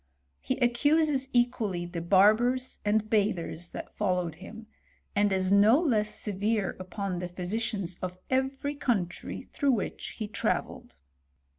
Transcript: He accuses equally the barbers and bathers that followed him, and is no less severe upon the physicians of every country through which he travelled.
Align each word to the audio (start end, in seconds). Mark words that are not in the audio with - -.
He 0.39 0.57
accuses 0.61 1.29
equally 1.31 1.85
the 1.85 2.01
barbers 2.01 2.79
and 2.83 3.07
bathers 3.07 3.69
that 3.69 3.93
followed 3.93 4.33
him, 4.41 4.65
and 5.15 5.31
is 5.31 5.51
no 5.51 5.79
less 5.79 6.19
severe 6.19 6.75
upon 6.79 7.19
the 7.19 7.27
physicians 7.29 7.99
of 8.01 8.17
every 8.27 8.73
country 8.73 9.47
through 9.53 9.73
which 9.73 10.15
he 10.17 10.27
travelled. 10.27 10.95